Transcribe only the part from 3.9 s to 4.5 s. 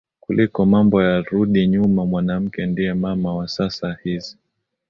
hizi